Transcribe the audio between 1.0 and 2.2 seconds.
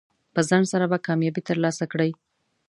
کامیابي ترلاسه کړئ.